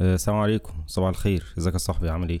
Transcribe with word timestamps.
آه، 0.00 0.14
السلام 0.14 0.38
عليكم. 0.38 0.72
صباح 0.86 1.08
الخير. 1.08 1.54
ازيك 1.58 1.72
يا 1.74 1.78
صاحبي؟ 1.78 2.10
عامل 2.10 2.28
إيه؟ 2.28 2.40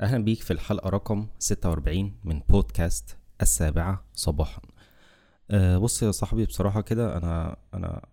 أهلا 0.00 0.24
بيك 0.24 0.42
في 0.42 0.52
الحلقة 0.52 0.88
رقم 0.90 1.26
46 1.38 2.12
من 2.24 2.40
بودكاست 2.48 3.16
السابعة 3.42 4.04
صباحا. 4.14 4.62
أه 5.50 5.78
بص 5.78 6.02
يا 6.02 6.10
صاحبي 6.10 6.44
بصراحة 6.44 6.80
كده 6.80 7.16
أنا 7.18 7.56
أنا 7.74 8.06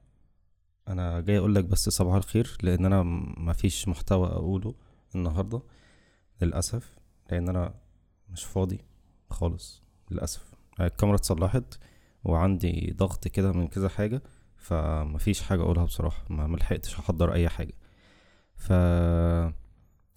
أنا 0.88 1.22
جاي 1.22 1.38
أقول 1.38 1.56
لك 1.56 1.66
بس 1.66 1.90
صباح 1.90 2.16
الخير 2.16 2.58
لأن 2.64 2.86
أنا 2.86 3.04
مفيش 3.38 3.88
محتوى 3.88 4.28
أقوله 4.28 4.76
النهارده 5.16 5.62
للأسف 6.42 6.96
لأن 7.32 7.50
أنا 7.50 7.74
مش 8.30 8.44
فاضي 8.44 8.80
خالص 9.30 9.84
للأسف. 10.12 10.54
الكاميرا 10.82 11.18
اتصلحت 11.18 11.80
وعندي 12.24 12.94
ضغط 12.98 13.28
كده 13.28 13.52
من 13.52 13.68
كذا 13.68 13.90
حاجة 13.90 14.22
فمفيش 14.58 15.42
حاجة 15.42 15.62
أقولها 15.62 15.86
بصراحة. 15.86 16.26
ما 16.30 16.48
ملحقتش 16.48 16.96
أحضر 17.00 17.34
أي 17.34 17.50
حاجة. 17.50 17.74
ف 18.56 18.74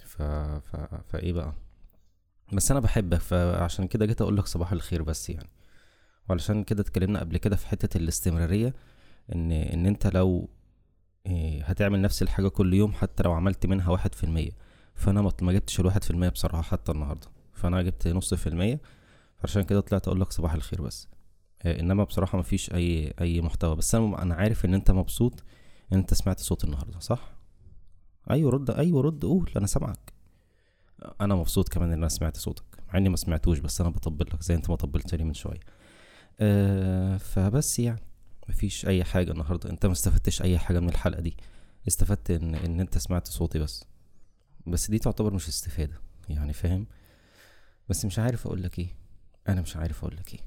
ف 0.04 0.22
ف 0.22 0.76
فإيه 1.08 1.32
بقى؟ 1.32 1.52
بس 2.52 2.70
أنا 2.70 2.80
بحبك 2.80 3.18
فعشان 3.18 3.86
كده 3.86 4.06
جيت 4.06 4.20
أقول 4.20 4.36
لك 4.36 4.46
صباح 4.46 4.72
الخير 4.72 5.02
بس 5.02 5.30
يعني. 5.30 5.48
وعلشان 6.28 6.64
كده 6.64 6.80
اتكلمنا 6.82 7.20
قبل 7.20 7.36
كده 7.36 7.56
في 7.56 7.66
حتة 7.66 7.96
الاستمرارية 7.98 8.74
إن 9.34 9.52
إن 9.52 9.86
أنت 9.86 10.06
لو 10.06 10.48
إيه، 11.26 11.64
هتعمل 11.64 12.00
نفس 12.02 12.22
الحاجة 12.22 12.48
كل 12.48 12.74
يوم 12.74 12.92
حتى 12.92 13.22
لو 13.22 13.32
عملت 13.32 13.66
منها 13.66 13.90
واحد 13.90 14.14
في 14.14 14.24
المية. 14.24 14.50
فأنا 14.94 15.22
ما 15.42 15.52
جبتش 15.52 15.80
الواحد 15.80 16.04
في 16.04 16.10
المية 16.10 16.28
بصراحة 16.28 16.62
حتى 16.62 16.92
النهاردة. 16.92 17.26
فأنا 17.52 17.82
جبت 17.82 18.08
نص 18.08 18.34
في 18.34 18.46
المية. 18.46 18.80
عشان 19.44 19.62
كده 19.62 19.80
طلعت 19.80 20.08
أقول 20.08 20.20
لك 20.20 20.32
صباح 20.32 20.54
الخير 20.54 20.82
بس. 20.82 21.08
إيه، 21.64 21.80
إنما 21.80 22.04
بصراحة 22.04 22.38
مفيش 22.38 22.72
أي 22.74 23.14
أي 23.20 23.40
محتوى. 23.40 23.76
بس 23.76 23.94
أنا 23.94 24.34
عارف 24.34 24.64
إن 24.64 24.74
أنت 24.74 24.90
مبسوط 24.90 25.44
إن 25.92 25.98
أنت 25.98 26.14
سمعت 26.14 26.40
صوت 26.40 26.64
النهاردة 26.64 26.98
صح؟ 26.98 27.37
أيوه 28.30 28.50
رد 28.50 28.70
أيوه 28.70 29.02
رد 29.02 29.24
قول 29.24 29.50
أنا 29.56 29.66
سامعك. 29.66 30.12
أنا 31.20 31.34
مبسوط 31.34 31.68
كمان 31.68 31.88
إن 31.92 31.98
أنا 31.98 32.08
سمعت 32.08 32.36
صوتك 32.36 32.64
مع 32.88 32.98
إني 32.98 33.08
ما 33.08 33.16
سمعتوش 33.16 33.58
بس 33.58 33.80
أنا 33.80 33.90
بطبل 33.90 34.26
لك 34.32 34.42
زي 34.42 34.54
أنت 34.54 34.70
ما 34.70 34.76
طبلتني 34.76 35.24
من 35.24 35.34
شوية. 35.34 35.60
أه 36.40 37.16
فبس 37.16 37.78
يعني 37.78 38.02
مفيش 38.48 38.86
أي 38.86 39.04
حاجة 39.04 39.32
النهارده. 39.32 39.70
أنت 39.70 39.86
ما 39.86 39.92
استفدتش 39.92 40.42
أي 40.42 40.58
حاجة 40.58 40.80
من 40.80 40.88
الحلقة 40.88 41.20
دي. 41.20 41.36
استفدت 41.88 42.30
إن 42.30 42.54
إن 42.54 42.80
أنت 42.80 42.98
سمعت 42.98 43.26
صوتي 43.28 43.58
بس. 43.58 43.84
بس 44.66 44.90
دي 44.90 44.98
تعتبر 44.98 45.34
مش 45.34 45.48
استفادة 45.48 46.00
يعني 46.28 46.52
فاهم؟ 46.52 46.86
بس 47.88 48.04
مش 48.04 48.18
عارف 48.18 48.46
أقول 48.46 48.62
لك 48.62 48.78
إيه. 48.78 48.88
أنا 49.48 49.60
مش 49.60 49.76
عارف 49.76 50.04
أقول 50.04 50.16
لك 50.16 50.34
إيه. 50.34 50.40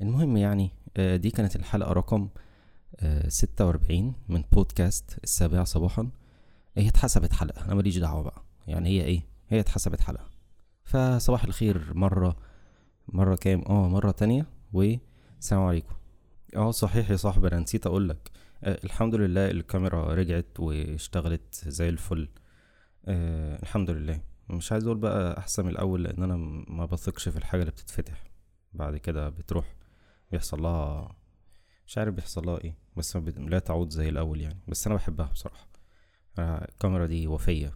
المهم 0.00 0.36
يعني 0.36 0.70
آه 0.96 1.16
دي 1.16 1.30
كانت 1.30 1.56
الحلقة 1.56 1.92
رقم 1.92 2.28
آه 3.00 3.28
ستة 3.28 3.66
وأربعين 3.66 4.14
من 4.28 4.44
بودكاست 4.52 5.18
السابعة 5.24 5.64
صباحا. 5.64 6.10
هي 6.76 6.88
اتحسبت 6.88 7.32
حلقة. 7.32 7.64
أنا 7.64 7.74
ماليش 7.74 7.98
دعوة 7.98 8.22
بقى. 8.22 8.42
يعني 8.66 8.88
هي 8.88 9.04
إيه؟ 9.04 9.26
هي 9.48 9.60
اتحسبت 9.60 10.00
حلقة. 10.00 10.30
فصباح 10.84 11.44
الخير 11.44 11.94
مرة 11.94 12.36
مرة 13.08 13.36
كام؟ 13.36 13.62
آه 13.68 13.88
مرة 13.88 14.10
تانية. 14.10 14.46
والسلام 14.72 15.62
عليكم. 15.62 15.94
آه 16.56 16.70
صحيح 16.70 17.10
يا 17.10 17.16
صاحبي 17.16 17.48
أنا 17.48 17.58
نسيت 17.60 17.86
اقولك 17.86 18.30
آه 18.64 18.78
الحمد 18.84 19.14
لله 19.14 19.50
الكاميرا 19.50 20.14
رجعت 20.14 20.60
واشتغلت 20.60 21.54
زي 21.68 21.88
الفل. 21.88 22.28
آه 23.04 23.62
الحمد 23.62 23.90
لله. 23.90 24.20
مش 24.50 24.72
عايز 24.72 24.84
أقول 24.86 24.98
بقى 24.98 25.38
أحسن 25.38 25.64
من 25.64 25.70
الأول 25.70 26.04
لأن 26.04 26.22
أنا 26.22 26.36
ما 26.68 26.84
بثقش 26.84 27.28
في 27.28 27.36
الحاجة 27.36 27.60
اللي 27.60 27.72
بتتفتح. 27.72 28.24
بعد 28.72 28.96
كده 28.96 29.28
بتروح 29.28 29.74
بيحصل 30.32 30.62
لها 30.62 31.16
مش 31.86 31.98
عارف 31.98 32.14
بيحصل 32.14 32.46
لها 32.46 32.58
إيه 32.64 32.78
بس 32.96 33.16
لا 33.16 33.58
تعود 33.58 33.90
زي 33.90 34.08
الأول 34.08 34.40
يعني. 34.40 34.58
بس 34.68 34.86
أنا 34.86 34.96
بحبها 34.96 35.26
بصراحة. 35.26 35.68
الكاميرا 36.38 37.06
دي 37.06 37.26
وفية. 37.26 37.72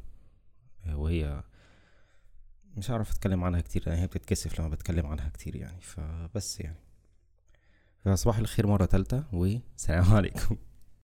وهي 0.93 1.43
مش 2.77 2.91
عارف 2.91 3.11
أتكلم 3.11 3.45
عنها 3.45 3.61
كتير 3.61 3.83
لأن 3.87 3.99
هي 3.99 4.07
بتتكسف 4.07 4.61
لما 4.61 4.69
بتكلم 4.69 5.07
عنها 5.07 5.29
كتير 5.29 5.57
يعني 5.57 5.81
فبس 5.81 6.61
يعني. 6.61 6.81
فصباح 8.05 8.39
الخير 8.39 8.67
مرة 8.67 8.85
تالتة 8.85 9.25
والسلام 9.33 10.15
عليكم. 10.15 10.57